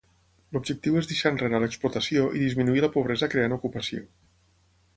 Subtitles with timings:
[0.55, 4.05] L'objectiu és deixar enrere l'explotació i disminuir la pobresa creant ocupació.